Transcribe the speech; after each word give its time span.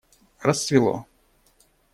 Рассвело. 0.47 0.95